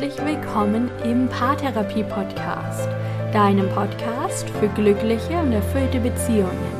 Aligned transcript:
herzlich 0.00 0.24
willkommen 0.24 0.90
im 1.04 1.28
Paartherapie 1.28 2.04
Podcast, 2.04 2.88
deinem 3.34 3.68
Podcast 3.68 4.48
für 4.58 4.68
glückliche 4.68 5.36
und 5.38 5.52
erfüllte 5.52 6.00
Beziehungen. 6.00 6.72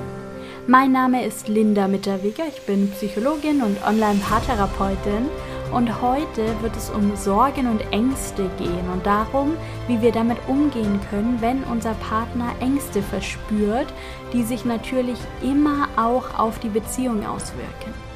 Mein 0.66 0.92
Name 0.92 1.26
ist 1.26 1.46
Linda 1.46 1.86
Mitterwiger, 1.86 2.44
ich 2.48 2.62
bin 2.62 2.90
Psychologin 2.92 3.60
und 3.60 3.76
Online-Paartherapeutin 3.86 5.28
und 5.70 6.00
heute 6.00 6.46
wird 6.62 6.74
es 6.74 6.88
um 6.88 7.14
Sorgen 7.14 7.68
und 7.68 7.82
Ängste 7.92 8.48
gehen 8.56 8.88
und 8.90 9.04
darum, 9.04 9.52
wie 9.86 10.00
wir 10.00 10.12
damit 10.12 10.38
umgehen 10.48 10.98
können, 11.10 11.36
wenn 11.42 11.62
unser 11.64 11.92
Partner 11.94 12.52
Ängste 12.60 13.02
verspürt, 13.02 13.92
die 14.32 14.44
sich 14.44 14.64
natürlich 14.64 15.18
immer 15.42 15.88
auch 15.96 16.38
auf 16.38 16.58
die 16.60 16.70
Beziehung 16.70 17.26
auswirken. 17.26 18.09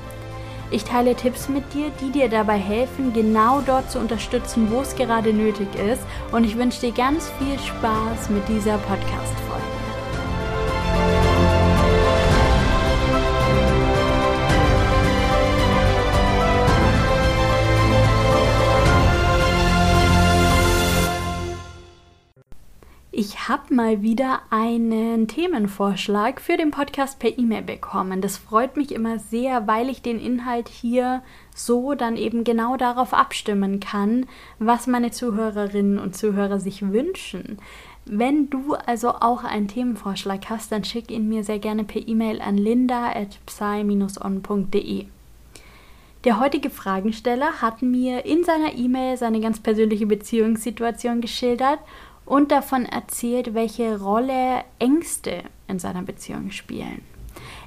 Ich 0.75 0.83
teile 0.83 1.15
Tipps 1.15 1.49
mit 1.49 1.73
dir, 1.73 1.93
die 2.01 2.11
dir 2.11 2.29
dabei 2.29 2.59
helfen, 2.59 3.13
genau 3.13 3.61
dort 3.65 3.93
zu 3.93 4.01
unterstützen, 4.01 4.73
wo 4.73 4.81
es 4.81 4.97
gerade 4.97 5.33
nötig 5.33 5.69
ist. 5.77 6.03
Und 6.33 6.43
ich 6.43 6.59
wünsche 6.59 6.81
dir 6.81 6.91
ganz 6.91 7.31
viel 7.39 7.57
Spaß 7.61 8.29
mit 8.31 8.49
dieser 8.49 8.79
Podcast-Folge. 8.79 9.74
Ich 23.27 23.49
habe 23.49 23.75
mal 23.75 24.03
wieder 24.03 24.43
einen 24.51 25.29
Themenvorschlag 25.29 26.43
für 26.43 26.59
den 26.59 26.71
Podcast 26.71 27.19
per 27.19 27.39
E-Mail 27.39 27.63
bekommen. 27.63 28.21
Das 28.21 28.37
freut 28.37 28.77
mich 28.77 28.93
immer 28.93 29.19
sehr, 29.19 29.67
weil 29.67 29.89
ich 29.89 30.03
den 30.03 30.21
Inhalt 30.21 30.69
hier 30.69 31.23
so 31.55 31.95
dann 31.95 32.19
eben 32.19 32.45
genau 32.45 32.77
darauf 32.77 33.15
abstimmen 33.15 33.81
kann, 33.81 34.27
was 34.59 34.87
meine 34.87 35.11
Zuhörerinnen 35.11 35.99
und 35.99 36.15
Zuhörer 36.15 36.61
sich 36.61 36.93
wünschen. 36.93 37.57
Wenn 38.05 38.51
du 38.51 38.75
also 38.75 39.09
auch 39.09 39.43
einen 39.43 39.69
Themenvorschlag 39.69 40.51
hast, 40.51 40.71
dann 40.71 40.85
schick 40.85 41.11
ihn 41.11 41.27
mir 41.27 41.45
sehr 41.45 41.61
gerne 41.61 41.85
per 41.85 42.07
E-Mail 42.07 42.43
an 42.43 42.59
linda@psy-on.de. 42.59 45.07
Der 46.25 46.41
heutige 46.41 46.69
Fragensteller 46.69 47.63
hat 47.63 47.81
mir 47.81 48.27
in 48.27 48.45
seiner 48.45 48.75
E-Mail 48.75 49.17
seine 49.17 49.41
ganz 49.41 49.61
persönliche 49.61 50.07
Beziehungssituation 50.07 51.23
geschildert 51.23 51.79
und 52.27 52.51
davon 52.51 52.87
erzählt, 52.87 53.55
welche 53.55 54.01
Rolle 54.01 54.65
Ängste 54.79 55.43
in 55.69 55.79
seiner 55.79 56.03
Beziehung 56.03 56.51
spielen. 56.51 57.03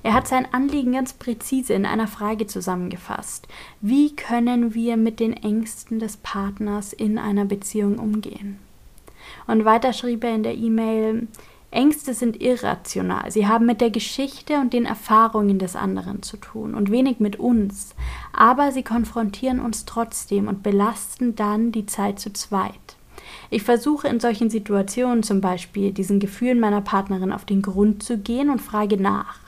Er 0.03 0.13
hat 0.13 0.27
sein 0.27 0.47
Anliegen 0.53 0.93
ganz 0.93 1.13
präzise 1.13 1.73
in 1.73 1.85
einer 1.85 2.07
Frage 2.07 2.47
zusammengefasst. 2.47 3.47
Wie 3.81 4.15
können 4.15 4.73
wir 4.73 4.97
mit 4.97 5.19
den 5.19 5.33
Ängsten 5.33 5.99
des 5.99 6.17
Partners 6.17 6.93
in 6.93 7.17
einer 7.17 7.45
Beziehung 7.45 7.99
umgehen? 7.99 8.59
Und 9.45 9.65
weiter 9.65 9.93
schrieb 9.93 10.23
er 10.23 10.35
in 10.35 10.43
der 10.43 10.55
E-Mail, 10.55 11.27
Ängste 11.69 12.13
sind 12.13 12.41
irrational. 12.41 13.29
Sie 13.29 13.45
haben 13.45 13.65
mit 13.65 13.81
der 13.81 13.89
Geschichte 13.89 14.59
und 14.59 14.71
den 14.71 14.85
Erfahrungen 14.85 15.59
des 15.59 15.75
anderen 15.75 16.23
zu 16.23 16.37
tun 16.37 16.73
und 16.73 16.91
wenig 16.91 17.19
mit 17.19 17.37
uns. 17.37 17.93
Aber 18.31 18.71
sie 18.71 18.83
konfrontieren 18.83 19.59
uns 19.59 19.85
trotzdem 19.85 20.47
und 20.47 20.63
belasten 20.63 21.35
dann 21.35 21.73
die 21.73 21.85
Zeit 21.85 22.19
zu 22.19 22.31
zweit. 22.31 22.96
Ich 23.49 23.63
versuche 23.63 24.07
in 24.07 24.19
solchen 24.19 24.49
Situationen 24.49 25.23
zum 25.23 25.41
Beispiel 25.41 25.91
diesen 25.91 26.19
Gefühlen 26.19 26.59
meiner 26.59 26.81
Partnerin 26.81 27.31
auf 27.31 27.45
den 27.45 27.61
Grund 27.61 28.03
zu 28.03 28.17
gehen 28.17 28.49
und 28.49 28.61
frage 28.61 29.01
nach. 29.01 29.39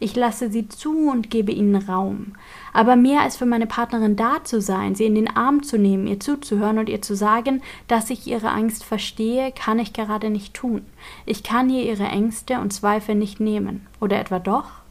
Ich 0.00 0.14
lasse 0.14 0.50
sie 0.50 0.68
zu 0.68 1.08
und 1.08 1.30
gebe 1.30 1.52
ihnen 1.52 1.76
Raum. 1.76 2.34
Aber 2.72 2.96
mehr 2.96 3.22
als 3.22 3.36
für 3.36 3.46
meine 3.46 3.66
Partnerin 3.66 4.16
da 4.16 4.44
zu 4.44 4.60
sein, 4.60 4.94
sie 4.94 5.04
in 5.04 5.14
den 5.14 5.34
Arm 5.34 5.62
zu 5.62 5.78
nehmen, 5.78 6.06
ihr 6.06 6.20
zuzuhören 6.20 6.78
und 6.78 6.88
ihr 6.88 7.02
zu 7.02 7.16
sagen, 7.16 7.62
dass 7.88 8.10
ich 8.10 8.26
ihre 8.26 8.50
Angst 8.50 8.84
verstehe, 8.84 9.52
kann 9.52 9.78
ich 9.78 9.92
gerade 9.92 10.30
nicht 10.30 10.54
tun. 10.54 10.82
Ich 11.26 11.42
kann 11.42 11.70
ihr 11.70 11.84
ihre 11.84 12.04
Ängste 12.04 12.60
und 12.60 12.72
Zweifel 12.72 13.14
nicht 13.14 13.40
nehmen. 13.40 13.86
Oder 14.00 14.20
etwa 14.20 14.38
doch? 14.38 14.83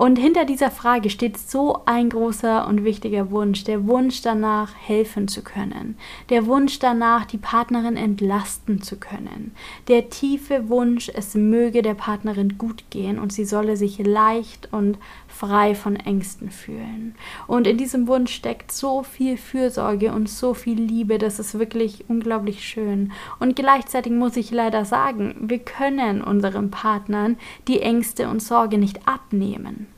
Und 0.00 0.16
hinter 0.18 0.46
dieser 0.46 0.70
Frage 0.70 1.10
steht 1.10 1.36
so 1.36 1.82
ein 1.84 2.08
großer 2.08 2.66
und 2.66 2.84
wichtiger 2.84 3.30
Wunsch, 3.30 3.64
der 3.64 3.86
Wunsch 3.86 4.22
danach, 4.22 4.72
helfen 4.74 5.28
zu 5.28 5.42
können, 5.42 5.98
der 6.30 6.46
Wunsch 6.46 6.78
danach, 6.78 7.26
die 7.26 7.36
Partnerin 7.36 7.98
entlasten 7.98 8.80
zu 8.80 8.96
können, 8.96 9.54
der 9.88 10.08
tiefe 10.08 10.70
Wunsch, 10.70 11.10
es 11.14 11.34
möge 11.34 11.82
der 11.82 11.92
Partnerin 11.92 12.56
gut 12.56 12.84
gehen 12.88 13.18
und 13.18 13.30
sie 13.30 13.44
solle 13.44 13.76
sich 13.76 13.98
leicht 13.98 14.72
und 14.72 14.96
frei 15.28 15.74
von 15.74 15.96
Ängsten 15.96 16.50
fühlen. 16.50 17.14
Und 17.46 17.66
in 17.66 17.76
diesem 17.76 18.08
Wunsch 18.08 18.32
steckt 18.32 18.72
so 18.72 19.02
viel 19.02 19.36
Fürsorge 19.36 20.14
und 20.14 20.30
so 20.30 20.54
viel 20.54 20.80
Liebe, 20.80 21.18
das 21.18 21.38
ist 21.38 21.58
wirklich 21.58 22.06
unglaublich 22.08 22.66
schön. 22.66 23.12
Und 23.38 23.54
gleichzeitig 23.54 24.12
muss 24.12 24.38
ich 24.38 24.50
leider 24.50 24.86
sagen, 24.86 25.34
wir 25.42 25.58
können 25.58 26.22
unseren 26.22 26.70
Partnern 26.70 27.36
die 27.68 27.82
Ängste 27.82 28.30
und 28.30 28.42
Sorge 28.42 28.78
nicht 28.78 29.06
abnehmen. 29.06 29.89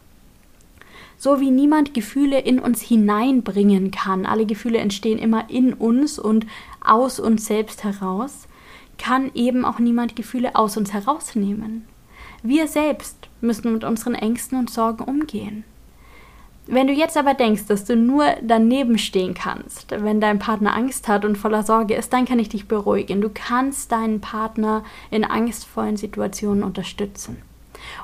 So 1.22 1.38
wie 1.38 1.52
niemand 1.52 1.94
Gefühle 1.94 2.40
in 2.40 2.58
uns 2.58 2.82
hineinbringen 2.82 3.92
kann, 3.92 4.26
alle 4.26 4.44
Gefühle 4.44 4.78
entstehen 4.78 5.20
immer 5.20 5.48
in 5.48 5.72
uns 5.72 6.18
und 6.18 6.48
aus 6.84 7.20
uns 7.20 7.46
selbst 7.46 7.84
heraus, 7.84 8.48
kann 8.98 9.30
eben 9.34 9.64
auch 9.64 9.78
niemand 9.78 10.16
Gefühle 10.16 10.56
aus 10.56 10.76
uns 10.76 10.92
herausnehmen. 10.92 11.84
Wir 12.42 12.66
selbst 12.66 13.28
müssen 13.40 13.72
mit 13.72 13.84
unseren 13.84 14.16
Ängsten 14.16 14.58
und 14.58 14.68
Sorgen 14.68 15.04
umgehen. 15.04 15.62
Wenn 16.66 16.88
du 16.88 16.92
jetzt 16.92 17.16
aber 17.16 17.34
denkst, 17.34 17.66
dass 17.68 17.84
du 17.84 17.94
nur 17.94 18.24
daneben 18.42 18.98
stehen 18.98 19.34
kannst, 19.34 19.92
wenn 19.92 20.20
dein 20.20 20.40
Partner 20.40 20.74
Angst 20.74 21.06
hat 21.06 21.24
und 21.24 21.38
voller 21.38 21.62
Sorge 21.62 21.94
ist, 21.94 22.12
dann 22.12 22.24
kann 22.24 22.40
ich 22.40 22.48
dich 22.48 22.66
beruhigen. 22.66 23.20
Du 23.20 23.30
kannst 23.32 23.92
deinen 23.92 24.20
Partner 24.20 24.82
in 25.12 25.24
angstvollen 25.24 25.96
Situationen 25.96 26.64
unterstützen. 26.64 27.36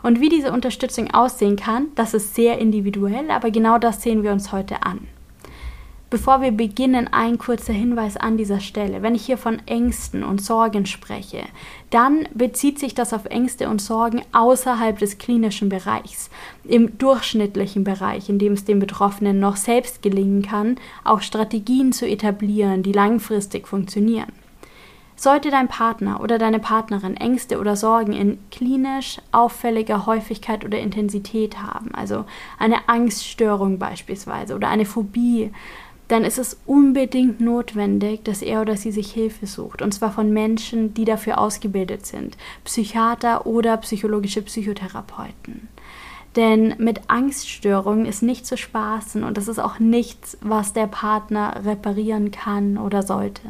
Und 0.03 0.21
wie 0.21 0.29
diese 0.29 0.53
Unterstützung 0.53 1.13
aussehen 1.13 1.57
kann, 1.57 1.89
das 1.95 2.15
ist 2.15 2.35
sehr 2.35 2.59
individuell, 2.59 3.31
aber 3.31 3.51
genau 3.51 3.79
das 3.79 4.03
sehen 4.03 4.23
wir 4.23 4.33
uns 4.33 4.53
heute 4.53 4.83
an. 4.83 5.09
Bevor 6.11 6.41
wir 6.41 6.53
beginnen, 6.53 7.07
ein 7.13 7.37
kurzer 7.37 7.75
Hinweis 7.75 8.17
an 8.17 8.39
dieser 8.39 8.61
Stelle. 8.61 9.03
Wenn 9.03 9.15
ich 9.15 9.27
hier 9.27 9.37
von 9.37 9.61
Ängsten 9.67 10.25
und 10.25 10.41
Sorgen 10.41 10.87
spreche, 10.87 11.43
dann 11.91 12.27
bezieht 12.33 12.79
sich 12.79 12.95
das 12.95 13.13
auf 13.13 13.27
Ängste 13.27 13.69
und 13.69 13.83
Sorgen 13.83 14.23
außerhalb 14.33 14.99
des 14.99 15.19
klinischen 15.19 15.69
Bereichs, 15.69 16.31
im 16.65 16.97
durchschnittlichen 16.97 17.85
Bereich, 17.85 18.31
in 18.31 18.39
dem 18.39 18.55
es 18.55 18.65
dem 18.65 18.79
Betroffenen 18.79 19.39
noch 19.39 19.57
selbst 19.57 20.01
gelingen 20.01 20.41
kann, 20.41 20.77
auch 21.05 21.21
Strategien 21.21 21.93
zu 21.93 22.09
etablieren, 22.09 22.83
die 22.83 22.93
langfristig 22.93 23.69
funktionieren. 23.69 24.33
Sollte 25.21 25.51
dein 25.51 25.67
Partner 25.67 26.21
oder 26.21 26.39
deine 26.39 26.61
Partnerin 26.61 27.17
Ängste 27.17 27.59
oder 27.59 27.75
Sorgen 27.75 28.13
in 28.13 28.39
klinisch 28.53 29.19
auffälliger 29.33 30.07
Häufigkeit 30.07 30.65
oder 30.65 30.79
Intensität 30.79 31.61
haben, 31.61 31.93
also 31.93 32.25
eine 32.57 32.89
Angststörung 32.89 33.81
beispielsweise 33.81 34.55
oder 34.55 34.69
eine 34.69 34.85
Phobie, 34.85 35.51
dann 36.07 36.23
ist 36.23 36.39
es 36.39 36.61
unbedingt 36.67 37.41
notwendig, 37.41 38.23
dass 38.23 38.43
er 38.43 38.61
oder 38.61 38.77
sie 38.77 38.93
sich 38.93 39.11
Hilfe 39.11 39.49
sucht. 39.49 39.83
Und 39.83 39.93
zwar 39.93 40.13
von 40.13 40.33
Menschen, 40.33 40.95
die 40.95 41.05
dafür 41.05 41.39
ausgebildet 41.39 42.07
sind. 42.07 42.37
Psychiater 42.63 43.45
oder 43.45 43.77
psychologische 43.79 44.43
Psychotherapeuten. 44.43 45.69
Denn 46.37 46.77
mit 46.79 47.11
Angststörungen 47.11 48.07
ist 48.07 48.23
nicht 48.23 48.47
zu 48.47 48.57
spaßen 48.57 49.25
und 49.25 49.37
das 49.37 49.49
ist 49.49 49.59
auch 49.59 49.81
nichts, 49.81 50.39
was 50.43 50.73
der 50.73 50.87
Partner 50.87 51.65
reparieren 51.65 52.31
kann 52.31 52.79
oder 52.79 53.03
sollte 53.03 53.43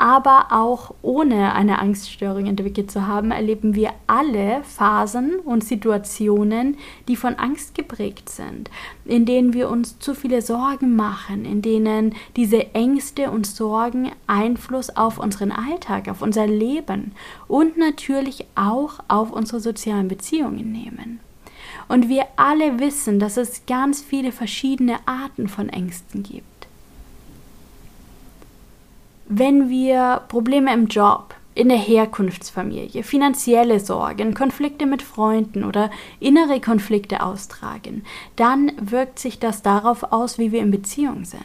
aber 0.00 0.46
auch 0.50 0.94
ohne 1.02 1.54
eine 1.54 1.78
Angststörung 1.78 2.46
entwickelt 2.46 2.90
zu 2.90 3.06
haben, 3.06 3.32
erleben 3.32 3.74
wir 3.74 3.90
alle 4.06 4.62
Phasen 4.64 5.38
und 5.40 5.62
Situationen, 5.62 6.78
die 7.06 7.16
von 7.16 7.34
Angst 7.34 7.74
geprägt 7.74 8.30
sind, 8.30 8.70
in 9.04 9.26
denen 9.26 9.52
wir 9.52 9.68
uns 9.68 9.98
zu 9.98 10.14
viele 10.14 10.40
Sorgen 10.40 10.96
machen, 10.96 11.44
in 11.44 11.60
denen 11.60 12.14
diese 12.36 12.74
Ängste 12.74 13.30
und 13.30 13.46
Sorgen 13.46 14.10
Einfluss 14.26 14.88
auf 14.96 15.18
unseren 15.18 15.52
Alltag, 15.52 16.08
auf 16.08 16.22
unser 16.22 16.46
Leben 16.46 17.12
und 17.46 17.76
natürlich 17.76 18.46
auch 18.54 19.00
auf 19.08 19.30
unsere 19.30 19.60
sozialen 19.60 20.08
Beziehungen 20.08 20.72
nehmen. 20.72 21.20
Und 21.88 22.08
wir 22.08 22.24
alle 22.36 22.78
wissen, 22.78 23.18
dass 23.18 23.36
es 23.36 23.66
ganz 23.66 24.00
viele 24.00 24.32
verschiedene 24.32 24.96
Arten 25.04 25.46
von 25.46 25.68
Ängsten 25.68 26.22
gibt 26.22 26.59
wenn 29.30 29.70
wir 29.70 30.22
Probleme 30.26 30.74
im 30.74 30.88
Job, 30.88 31.36
in 31.54 31.68
der 31.68 31.78
Herkunftsfamilie, 31.78 33.04
finanzielle 33.04 33.78
Sorgen, 33.78 34.34
Konflikte 34.34 34.86
mit 34.86 35.02
Freunden 35.02 35.62
oder 35.62 35.90
innere 36.18 36.60
Konflikte 36.60 37.22
austragen, 37.22 38.04
dann 38.34 38.72
wirkt 38.80 39.20
sich 39.20 39.38
das 39.38 39.62
darauf 39.62 40.12
aus, 40.12 40.38
wie 40.38 40.50
wir 40.50 40.60
in 40.60 40.72
Beziehung 40.72 41.24
sind. 41.24 41.44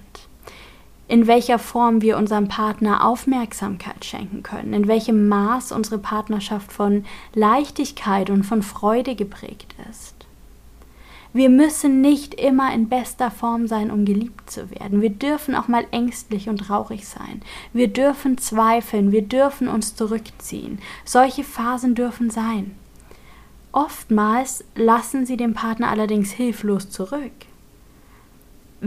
In 1.08 1.28
welcher 1.28 1.60
Form 1.60 2.02
wir 2.02 2.18
unserem 2.18 2.48
Partner 2.48 3.06
Aufmerksamkeit 3.06 4.04
schenken 4.04 4.42
können, 4.42 4.74
in 4.74 4.88
welchem 4.88 5.28
Maß 5.28 5.72
unsere 5.72 6.00
Partnerschaft 6.00 6.74
von 6.74 7.06
Leichtigkeit 7.36 8.32
und 8.32 8.44
von 8.44 8.64
Freude 8.64 9.16
geprägt 9.16 9.76
ist. 9.92 10.14
Wir 11.36 11.50
müssen 11.50 12.00
nicht 12.00 12.34
immer 12.36 12.74
in 12.74 12.88
bester 12.88 13.30
Form 13.30 13.68
sein, 13.68 13.92
um 13.92 14.06
geliebt 14.06 14.50
zu 14.50 14.72
werden. 14.72 15.02
Wir 15.02 15.10
dürfen 15.10 15.54
auch 15.54 15.68
mal 15.68 15.86
ängstlich 15.92 16.48
und 16.48 16.60
traurig 16.60 17.06
sein. 17.06 17.42
Wir 17.74 17.90
dürfen 17.90 18.38
zweifeln, 18.38 19.12
wir 19.12 19.22
dürfen 19.22 19.68
uns 19.68 19.98
zurückziehen. 19.98 20.80
Solche 21.04 21.44
Phasen 21.44 21.94
dürfen 21.94 22.30
sein. 22.30 22.78
Oftmals 23.74 24.64
lassen 24.76 25.26
sie 25.26 25.36
den 25.36 25.54
Partner 25.54 25.90
allerdings 25.90 26.32
hilflos 26.32 26.90
zurück. 26.90 27.34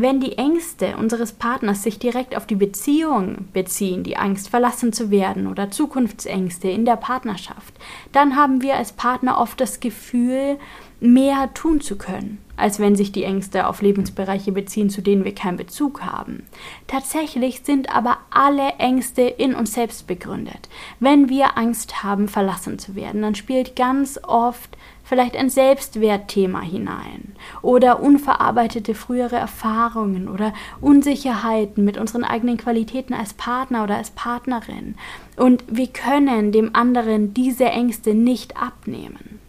Wenn 0.00 0.20
die 0.20 0.38
Ängste 0.38 0.96
unseres 0.96 1.32
Partners 1.32 1.82
sich 1.82 1.98
direkt 1.98 2.36
auf 2.36 2.46
die 2.46 2.54
Beziehung 2.54 3.48
beziehen, 3.52 4.04
die 4.04 4.16
Angst 4.16 4.48
verlassen 4.48 4.92
zu 4.92 5.10
werden 5.10 5.48
oder 5.48 5.72
Zukunftsängste 5.72 6.68
in 6.68 6.84
der 6.84 6.94
Partnerschaft, 6.94 7.74
dann 8.12 8.36
haben 8.36 8.62
wir 8.62 8.76
als 8.76 8.92
Partner 8.92 9.40
oft 9.40 9.60
das 9.60 9.80
Gefühl, 9.80 10.56
mehr 11.00 11.52
tun 11.52 11.80
zu 11.80 11.96
können, 11.96 12.38
als 12.56 12.78
wenn 12.78 12.94
sich 12.94 13.10
die 13.10 13.24
Ängste 13.24 13.66
auf 13.66 13.82
Lebensbereiche 13.82 14.52
beziehen, 14.52 14.88
zu 14.88 15.00
denen 15.00 15.24
wir 15.24 15.34
keinen 15.34 15.56
Bezug 15.56 16.02
haben. 16.02 16.44
Tatsächlich 16.86 17.62
sind 17.64 17.92
aber 17.92 18.18
alle 18.30 18.70
Ängste 18.78 19.22
in 19.22 19.56
uns 19.56 19.74
selbst 19.74 20.06
begründet. 20.06 20.68
Wenn 21.00 21.28
wir 21.28 21.58
Angst 21.58 22.04
haben, 22.04 22.28
verlassen 22.28 22.78
zu 22.78 22.94
werden, 22.94 23.22
dann 23.22 23.34
spielt 23.34 23.74
ganz 23.74 24.20
oft 24.22 24.76
vielleicht 25.08 25.36
ein 25.36 25.48
Selbstwertthema 25.48 26.60
hinein 26.60 27.34
oder 27.62 28.00
unverarbeitete 28.00 28.94
frühere 28.94 29.36
Erfahrungen 29.36 30.28
oder 30.28 30.52
Unsicherheiten 30.82 31.84
mit 31.84 31.96
unseren 31.96 32.24
eigenen 32.24 32.58
Qualitäten 32.58 33.14
als 33.14 33.32
Partner 33.32 33.84
oder 33.84 33.96
als 33.96 34.10
Partnerin. 34.10 34.96
Und 35.36 35.64
wir 35.66 35.86
können 35.86 36.52
dem 36.52 36.74
anderen 36.74 37.32
diese 37.32 37.64
Ängste 37.64 38.14
nicht 38.14 38.56
abnehmen. 38.60 39.40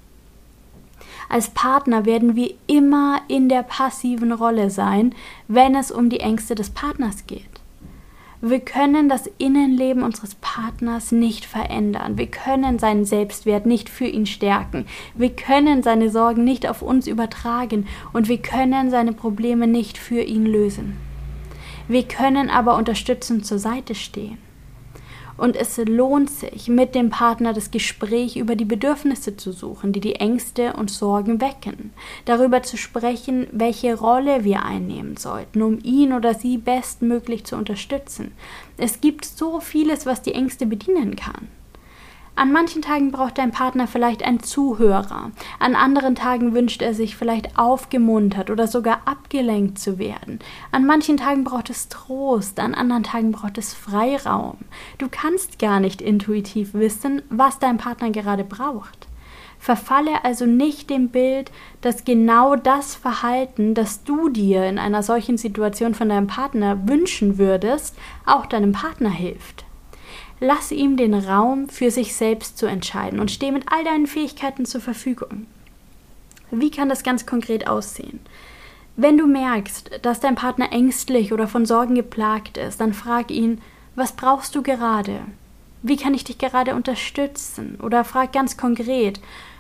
Als 1.27 1.50
Partner 1.50 2.05
werden 2.05 2.35
wir 2.35 2.53
immer 2.65 3.21
in 3.27 3.50
der 3.50 3.63
passiven 3.63 4.31
Rolle 4.31 4.69
sein, 4.69 5.13
wenn 5.47 5.75
es 5.75 5.91
um 5.91 6.09
die 6.09 6.21
Ängste 6.21 6.55
des 6.55 6.69
Partners 6.71 7.27
geht. 7.27 7.58
Wir 8.41 8.62
können 8.62 9.09
das 9.09 9.30
Innenleben 9.38 10.01
unseres 10.01 10.36
Partners 10.36 11.12
nicht 11.12 11.44
verändern. 11.44 12.18
Wir 12.18 12.27
können 12.27 12.80
seinen 12.80 13.03
Selbstwert 13.03 13.65
nicht 13.65 13.89
für 13.89 14.06
ihn 14.06 14.25
stärken. 14.25 14.86
Wir 15.13 15.31
können 15.31 15.83
seine 15.83 16.09
Sorgen 16.09 16.45
nicht 16.45 16.65
auf 16.69 16.81
uns 16.81 17.06
übertragen 17.06 17.86
und 18.13 18.30
wir 18.30 18.38
können 18.38 18.91
seine 18.91 19.12
Probleme 19.12 19.68
nicht 19.68 19.97
für 19.97 20.21
ihn 20.21 20.45
lösen. 20.45 20.95
Wir 21.89 22.03
können 22.03 22.50
aber 22.50 22.77
unterstützend 22.77 23.45
zur 23.45 23.59
Seite 23.59 23.94
stehen. 23.94 24.38
Und 25.39 25.56
es 25.56 25.77
lohnt 25.77 26.30
sich, 26.30 26.68
mit 26.68 26.95
dem 26.95 27.09
Partner 27.09 27.53
das 27.53 27.71
Gespräch 27.71 28.36
über 28.36 28.56
die 28.56 28.65
Bedürfnisse 28.65 29.38
zu 29.38 29.51
suchen, 29.53 29.94
die 29.94 30.01
die 30.01 30.15
Ängste 30.15 30.74
und 30.74 30.91
Sorgen 30.91 31.39
wecken. 31.39 31.94
Darüber 32.25 32.62
zu 32.62 32.75
sprechen, 32.75 33.47
welche 33.51 33.97
Rolle 33.97 34.44
wir 34.44 34.63
einnehmen 34.63 35.15
sollten, 35.15 35.62
um 35.62 35.80
ihn 35.81 36.13
oder 36.13 36.33
sie 36.33 36.57
bestmöglich 36.57 37.45
zu 37.45 37.56
unterstützen. 37.56 38.33
Es 38.77 39.00
gibt 39.00 39.24
so 39.24 39.62
vieles, 39.62 40.06
was 40.06 40.21
die 40.21 40.33
Ängste 40.33 40.65
bedienen 40.65 41.15
kann. 41.15 41.47
An 42.39 42.53
manchen 42.53 42.81
Tagen 42.81 43.12
braucht 43.12 43.38
dein 43.38 43.51
Partner 43.51 43.86
vielleicht 43.86 44.24
einen 44.24 44.41
Zuhörer, 44.41 45.31
an 45.59 45.75
anderen 45.75 46.15
Tagen 46.15 46.53
wünscht 46.53 46.81
er 46.81 46.94
sich 46.94 47.18
vielleicht 47.18 47.59
aufgemuntert 47.59 48.50
oder 48.50 48.65
sogar 48.65 49.01
abgelenkt 49.03 49.77
zu 49.77 50.00
werden. 50.00 50.39
An 50.71 50.86
manchen 50.86 51.18
Tagen 51.18 51.44
braucht 51.44 51.69
es 51.69 51.89
Trost, 51.89 52.62
an 52.62 52.75
anderen 52.75 53.03
Tagen 53.03 53.33
braucht 53.33 53.57
es 53.57 53.74
Freiraum. 53.74 54.56
Du 55.00 55.09
kannst 55.12 55.59
gar 55.59 55.81
nicht 55.81 56.01
intuitiv 56.01 56.74
wissen, 56.74 57.24
was 57.30 57.59
dein 57.59 57.75
Partner 57.77 58.09
gerade 58.12 58.45
braucht. 58.45 59.09
Verfalle 59.57 60.24
also 60.24 60.45
nicht 60.45 60.89
dem 60.89 61.09
Bild, 61.09 61.51
dass 61.81 62.06
genau 62.06 62.56
das 62.56 62.95
Verhalten, 62.95 63.74
das 63.74 64.06
du 64.06 64.30
dir 64.30 64.65
in 64.65 64.80
einer 64.80 65.03
solchen 65.03 65.38
Situation 65.38 65.94
von 65.94 66.07
deinem 66.07 66.27
Partner 66.27 66.88
wünschen 66.88 67.38
würdest, 67.38 67.97
auch 68.25 68.45
deinem 68.45 68.71
Partner 68.71 69.09
hilft. 69.09 69.65
Lass 70.39 70.71
ihm 70.71 70.95
den 70.95 71.13
Raum, 71.13 71.68
für 71.68 71.91
sich 71.91 72.15
selbst 72.15 72.57
zu 72.57 72.65
entscheiden 72.65 73.19
und 73.19 73.30
steh 73.30 73.51
mit 73.51 73.65
all 73.71 73.83
deinen 73.83 74.07
Fähigkeiten 74.07 74.65
zur 74.65 74.80
Verfügung. 74.80 75.47
Wie 76.51 76.71
kann 76.71 76.89
das 76.89 77.03
ganz 77.03 77.25
konkret 77.25 77.68
aussehen? 77.68 78.19
Wenn 78.95 79.18
du 79.18 79.27
merkst, 79.27 80.00
dass 80.01 80.19
dein 80.19 80.36
Partner 80.36 80.71
ängstlich 80.71 81.31
oder 81.31 81.47
von 81.47 81.65
Sorgen 81.65 81.95
geplagt 81.95 82.57
ist, 82.57 82.81
dann 82.81 82.94
frag 82.94 83.31
ihn, 83.31 83.62
was 83.95 84.13
brauchst 84.13 84.56
du 84.56 84.63
gerade? 84.63 85.19
Wie 85.81 85.97
kann 85.97 86.13
ich 86.13 86.24
dich 86.24 86.38
gerade 86.38 86.75
unterstützen? 86.75 87.77
Oder 87.81 88.03
frag 88.03 88.33
ganz 88.33 88.57
konkret, 88.57 89.19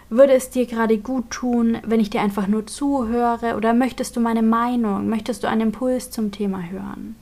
würde 0.09 0.33
es 0.33 0.49
dir 0.49 0.65
gerade 0.65 0.97
gut 0.97 1.29
tun, 1.29 1.77
wenn 1.85 1.99
ich 1.99 2.09
dir 2.09 2.21
einfach 2.21 2.47
nur 2.47 2.67
zuhöre? 2.67 3.55
Oder 3.55 3.73
möchtest 3.73 4.15
du 4.15 4.19
meine 4.19 4.41
Meinung? 4.41 5.07
Möchtest 5.07 5.43
du 5.43 5.47
einen 5.47 5.61
Impuls 5.61 6.09
zum 6.09 6.31
Thema 6.31 6.63
hören? 6.63 7.15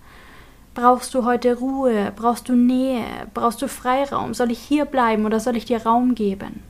Brauchst 0.77 1.15
du 1.15 1.25
heute 1.25 1.57
Ruhe? 1.57 2.13
Brauchst 2.15 2.50
du 2.50 2.53
Nähe? 2.53 3.03
Brauchst 3.33 3.63
du 3.63 3.68
Freiraum? 3.68 4.35
Soll 4.35 4.51
ich 4.51 4.59
hier 4.59 4.85
bleiben 4.85 5.25
oder 5.25 5.39
soll 5.39 5.57
ich 5.57 5.65
dir 5.65 5.81
Raum 5.81 6.13
geben? 6.13 6.62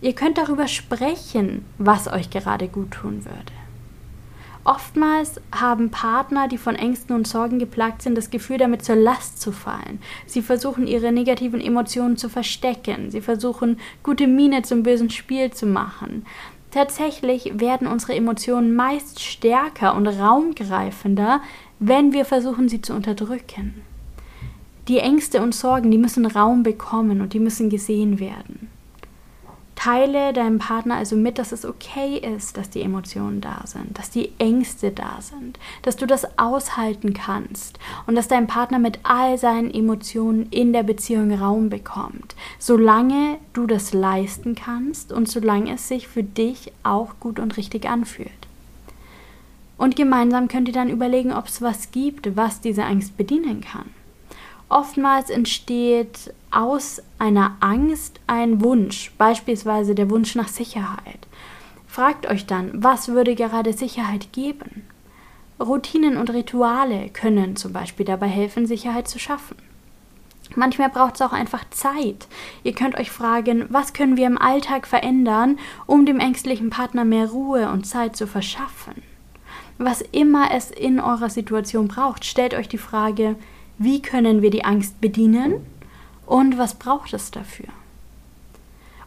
Ihr 0.00 0.14
könnt 0.14 0.36
darüber 0.36 0.66
sprechen, 0.66 1.64
was 1.78 2.08
euch 2.08 2.30
gerade 2.30 2.66
gut 2.66 2.90
tun 2.90 3.24
würde. 3.24 3.52
Oftmals 4.64 5.40
haben 5.54 5.90
Partner, 5.90 6.48
die 6.48 6.58
von 6.58 6.74
Ängsten 6.74 7.14
und 7.14 7.28
Sorgen 7.28 7.60
geplagt 7.60 8.02
sind, 8.02 8.18
das 8.18 8.30
Gefühl, 8.30 8.58
damit 8.58 8.84
zur 8.84 8.96
Last 8.96 9.40
zu 9.40 9.52
fallen. 9.52 10.00
Sie 10.26 10.42
versuchen, 10.42 10.88
ihre 10.88 11.12
negativen 11.12 11.60
Emotionen 11.60 12.16
zu 12.16 12.28
verstecken. 12.28 13.12
Sie 13.12 13.20
versuchen, 13.20 13.78
gute 14.02 14.26
Miene 14.26 14.62
zum 14.62 14.82
bösen 14.82 15.10
Spiel 15.10 15.52
zu 15.52 15.66
machen. 15.66 16.26
Tatsächlich 16.72 17.60
werden 17.60 17.86
unsere 17.86 18.16
Emotionen 18.16 18.74
meist 18.74 19.22
stärker 19.22 19.94
und 19.94 20.08
raumgreifender, 20.08 21.40
wenn 21.86 22.14
wir 22.14 22.24
versuchen, 22.24 22.68
sie 22.68 22.80
zu 22.80 22.94
unterdrücken. 22.94 23.82
Die 24.88 24.98
Ängste 24.98 25.42
und 25.42 25.54
Sorgen, 25.54 25.90
die 25.90 25.98
müssen 25.98 26.24
Raum 26.24 26.62
bekommen 26.62 27.20
und 27.20 27.34
die 27.34 27.40
müssen 27.40 27.68
gesehen 27.68 28.20
werden. 28.20 28.70
Teile 29.74 30.32
deinem 30.32 30.58
Partner 30.58 30.96
also 30.96 31.14
mit, 31.14 31.38
dass 31.38 31.52
es 31.52 31.66
okay 31.66 32.16
ist, 32.16 32.56
dass 32.56 32.70
die 32.70 32.80
Emotionen 32.80 33.42
da 33.42 33.64
sind, 33.66 33.98
dass 33.98 34.08
die 34.08 34.32
Ängste 34.38 34.92
da 34.92 35.18
sind, 35.20 35.58
dass 35.82 35.96
du 35.96 36.06
das 36.06 36.38
aushalten 36.38 37.12
kannst 37.12 37.78
und 38.06 38.14
dass 38.14 38.28
dein 38.28 38.46
Partner 38.46 38.78
mit 38.78 39.00
all 39.02 39.36
seinen 39.36 39.70
Emotionen 39.70 40.46
in 40.50 40.72
der 40.72 40.84
Beziehung 40.84 41.34
Raum 41.34 41.68
bekommt, 41.68 42.34
solange 42.58 43.36
du 43.52 43.66
das 43.66 43.92
leisten 43.92 44.54
kannst 44.54 45.12
und 45.12 45.28
solange 45.28 45.74
es 45.74 45.86
sich 45.86 46.08
für 46.08 46.22
dich 46.22 46.72
auch 46.82 47.20
gut 47.20 47.38
und 47.38 47.58
richtig 47.58 47.86
anfühlt. 47.86 48.30
Und 49.76 49.96
gemeinsam 49.96 50.48
könnt 50.48 50.68
ihr 50.68 50.74
dann 50.74 50.88
überlegen, 50.88 51.32
ob 51.32 51.46
es 51.46 51.60
was 51.60 51.90
gibt, 51.90 52.36
was 52.36 52.60
diese 52.60 52.84
Angst 52.84 53.16
bedienen 53.16 53.60
kann. 53.60 53.90
Oftmals 54.68 55.30
entsteht 55.30 56.32
aus 56.50 57.02
einer 57.18 57.56
Angst 57.60 58.20
ein 58.26 58.62
Wunsch, 58.62 59.12
beispielsweise 59.18 59.94
der 59.94 60.10
Wunsch 60.10 60.34
nach 60.34 60.48
Sicherheit. 60.48 61.26
Fragt 61.86 62.26
euch 62.26 62.46
dann, 62.46 62.82
was 62.82 63.08
würde 63.08 63.34
gerade 63.34 63.72
Sicherheit 63.72 64.32
geben? 64.32 64.82
Routinen 65.60 66.16
und 66.16 66.30
Rituale 66.30 67.08
können 67.10 67.56
zum 67.56 67.72
Beispiel 67.72 68.04
dabei 68.06 68.26
helfen, 68.26 68.66
Sicherheit 68.66 69.06
zu 69.06 69.18
schaffen. 69.18 69.56
Manchmal 70.56 70.90
braucht 70.90 71.14
es 71.14 71.22
auch 71.22 71.32
einfach 71.32 71.64
Zeit. 71.70 72.26
Ihr 72.64 72.74
könnt 72.74 72.96
euch 72.96 73.10
fragen, 73.10 73.66
was 73.68 73.92
können 73.92 74.16
wir 74.16 74.26
im 74.26 74.38
Alltag 74.38 74.86
verändern, 74.86 75.58
um 75.86 76.06
dem 76.06 76.20
ängstlichen 76.20 76.70
Partner 76.70 77.04
mehr 77.04 77.28
Ruhe 77.28 77.70
und 77.70 77.86
Zeit 77.86 78.16
zu 78.16 78.26
verschaffen? 78.26 79.13
Was 79.78 80.02
immer 80.02 80.50
es 80.52 80.70
in 80.70 81.00
eurer 81.00 81.30
Situation 81.30 81.88
braucht, 81.88 82.24
stellt 82.24 82.54
euch 82.54 82.68
die 82.68 82.78
Frage, 82.78 83.36
wie 83.78 84.00
können 84.02 84.40
wir 84.40 84.50
die 84.50 84.64
Angst 84.64 85.00
bedienen 85.00 85.54
und 86.26 86.58
was 86.58 86.74
braucht 86.74 87.12
es 87.12 87.30
dafür? 87.30 87.66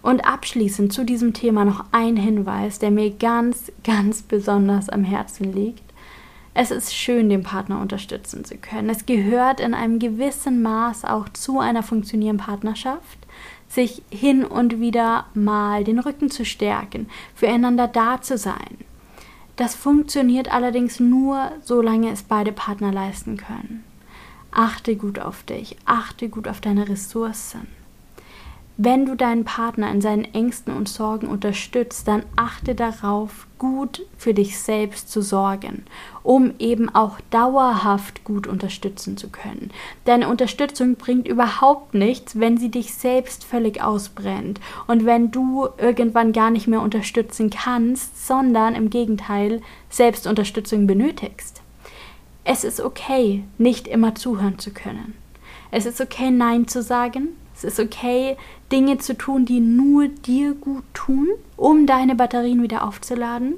Und 0.02 0.26
abschließend 0.26 0.92
zu 0.92 1.04
diesem 1.04 1.34
Thema 1.34 1.66
noch 1.66 1.86
ein 1.92 2.18
Hinweis, 2.18 2.80
der 2.80 2.92
mir 2.92 3.12
ganz, 3.12 3.72
ganz 3.84 4.22
besonders 4.22 4.90
am 4.90 5.04
Herzen 5.04 5.54
liegt. 5.54 5.84
Es 6.54 6.72
ist 6.72 6.96
schön, 6.96 7.30
den 7.30 7.44
Partner 7.44 7.80
unterstützen 7.80 8.44
zu 8.44 8.58
können. 8.58 8.90
Es 8.90 9.06
gehört 9.06 9.60
in 9.60 9.74
einem 9.74 10.00
gewissen 10.00 10.62
Maß 10.62 11.06
auch 11.06 11.30
zu 11.30 11.60
einer 11.60 11.84
funktionierenden 11.84 12.46
Partnerschaft, 12.46 13.20
sich 13.70 14.02
hin 14.10 14.44
und 14.44 14.80
wieder 14.80 15.26
mal 15.34 15.84
den 15.84 16.00
Rücken 16.00 16.32
zu 16.32 16.46
stärken, 16.46 17.08
füreinander 17.36 17.88
da 17.88 18.22
zu 18.22 18.38
sein. 18.38 18.78
Das 19.58 19.76
funktioniert 19.76 20.54
allerdings 20.54 21.00
nur, 21.00 21.52
solange 21.64 22.12
es 22.12 22.22
beide 22.22 22.52
Partner 22.52 22.92
leisten 22.92 23.38
können. 23.38 23.84
Achte 24.52 24.96
gut 24.96 25.20
auf 25.20 25.44
dich, 25.44 25.76
achte 25.86 26.30
gut 26.30 26.48
auf 26.48 26.62
deine 26.62 26.88
Ressourcen. 26.88 27.68
Wenn 28.80 29.08
du 29.08 29.16
deinen 29.16 29.44
Partner 29.44 29.90
in 29.90 30.02
seinen 30.02 30.24
Ängsten 30.36 30.72
und 30.72 30.88
Sorgen 30.88 31.28
unterstützt, 31.28 32.08
dann 32.08 32.22
achte 32.36 32.76
darauf, 32.76 33.48
gut 33.58 34.06
für 34.20 34.36
dich 34.36 34.60
selbst 34.60 35.10
zu 35.10 35.24
sorgen, 35.24 35.86
um 36.22 36.54
eben 36.60 36.94
auch 36.94 37.20
dauerhaft 37.32 38.24
gut 38.24 38.46
unterstützen 38.46 39.18
zu 39.18 39.30
können. 39.30 39.72
Deine 40.06 40.30
Unterstützung 40.30 40.94
bringt 40.96 41.28
überhaupt 41.28 41.96
nichts, 41.96 42.40
wenn 42.40 42.60
sie 42.60 42.70
dich 42.70 42.94
selbst 42.94 43.44
völlig 43.44 43.82
ausbrennt 43.82 44.60
und 44.86 45.06
wenn 45.06 45.32
du 45.32 45.70
irgendwann 45.80 46.32
gar 46.32 46.52
nicht 46.52 46.68
mehr 46.68 46.84
unterstützen 46.84 47.50
kannst, 47.50 48.28
sondern 48.28 48.76
im 48.76 48.92
Gegenteil 48.92 49.64
selbst 49.90 50.28
Unterstützung 50.28 50.86
benötigst. 50.86 51.64
Es 52.44 52.64
ist 52.64 52.80
okay, 52.80 53.44
nicht 53.58 53.88
immer 53.88 54.14
zuhören 54.14 54.60
zu 54.60 54.70
können. 54.70 55.16
Es 55.72 55.88
ist 55.88 56.00
okay, 56.00 56.30
Nein 56.30 56.68
zu 56.68 56.84
sagen. 56.84 57.30
Es 57.58 57.64
ist 57.64 57.80
okay, 57.80 58.38
Dinge 58.72 59.00
zu 59.00 59.18
tun, 59.18 59.46
die 59.46 59.60
nur 59.60 60.10
dir 60.10 60.54
gut 60.54 60.84
tun, 60.94 61.28
um 61.56 61.88
deine 61.88 62.14
Batterien 62.14 62.62
wieder 62.62 62.88
aufzuladen. 62.88 63.56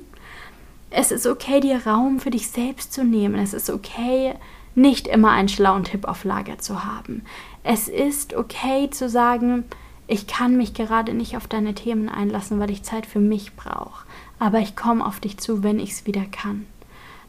Es 0.90 1.12
ist 1.12 1.28
okay, 1.28 1.60
dir 1.60 1.86
Raum 1.86 2.22
für 2.22 2.30
dich 2.30 2.48
selbst 2.48 2.94
zu 2.94 3.04
nehmen. 3.04 3.36
Es 3.36 3.54
ist 3.54 3.70
okay, 3.70 4.36
nicht 4.74 5.10
immer 5.10 5.32
einen 5.32 5.50
schlauen 5.50 5.84
Tipp 5.84 6.08
auf 6.08 6.24
Lager 6.24 6.60
zu 6.60 6.86
haben. 6.86 7.24
Es 7.64 7.90
ist 7.90 8.34
okay 8.34 8.90
zu 8.90 9.10
sagen, 9.10 9.66
ich 10.08 10.28
kann 10.28 10.56
mich 10.56 10.74
gerade 10.74 11.14
nicht 11.14 11.36
auf 11.36 11.48
deine 11.48 11.76
Themen 11.76 12.08
einlassen, 12.08 12.58
weil 12.62 12.72
ich 12.72 12.84
Zeit 12.84 13.06
für 13.06 13.20
mich 13.20 13.58
brauche. 13.58 14.06
Aber 14.40 14.60
ich 14.60 14.78
komme 14.78 15.06
auf 15.06 15.20
dich 15.20 15.38
zu, 15.40 15.62
wenn 15.62 15.78
ich 15.78 15.92
es 15.92 16.08
wieder 16.08 16.24
kann. 16.32 16.66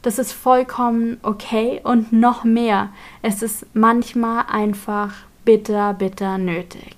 Das 0.03 0.19
ist 0.19 0.31
vollkommen 0.31 1.17
okay 1.21 1.81
und 1.83 2.13
noch 2.13 2.45
mehr. 2.45 2.91
Es 3.21 3.43
ist 3.43 3.65
manchmal 3.73 4.45
einfach 4.47 5.13
bitter, 5.45 5.93
bitter 5.93 6.37
nötig. 6.37 6.95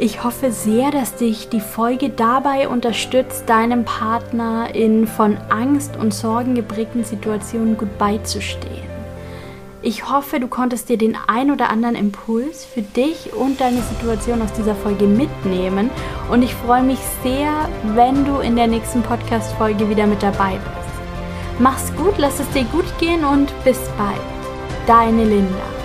Ich 0.00 0.22
hoffe 0.22 0.52
sehr, 0.52 0.90
dass 0.92 1.16
dich 1.16 1.48
die 1.48 1.60
Folge 1.60 2.10
dabei 2.10 2.68
unterstützt, 2.68 3.48
deinem 3.48 3.84
Partner 3.84 4.72
in 4.74 5.06
von 5.06 5.36
Angst 5.48 5.96
und 5.96 6.14
Sorgen 6.14 6.54
geprägten 6.54 7.02
Situationen 7.02 7.76
gut 7.76 7.98
beizustehen. 7.98 8.87
Ich 9.80 10.10
hoffe, 10.10 10.40
du 10.40 10.48
konntest 10.48 10.88
dir 10.88 10.98
den 10.98 11.16
ein 11.28 11.52
oder 11.52 11.70
anderen 11.70 11.94
Impuls 11.94 12.64
für 12.64 12.82
dich 12.82 13.32
und 13.32 13.60
deine 13.60 13.80
Situation 13.82 14.42
aus 14.42 14.52
dieser 14.52 14.74
Folge 14.74 15.06
mitnehmen. 15.06 15.88
Und 16.30 16.42
ich 16.42 16.52
freue 16.52 16.82
mich 16.82 16.98
sehr, 17.22 17.68
wenn 17.94 18.24
du 18.24 18.40
in 18.40 18.56
der 18.56 18.66
nächsten 18.66 19.02
Podcast-Folge 19.02 19.88
wieder 19.88 20.08
mit 20.08 20.20
dabei 20.20 20.54
bist. 20.54 21.60
Mach's 21.60 21.92
gut, 21.96 22.14
lass 22.18 22.40
es 22.40 22.50
dir 22.50 22.64
gut 22.64 22.86
gehen 22.98 23.24
und 23.24 23.52
bis 23.64 23.78
bald. 23.96 24.20
Deine 24.88 25.24
Linda. 25.24 25.77